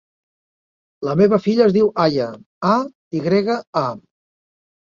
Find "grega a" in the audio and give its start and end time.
3.29-3.89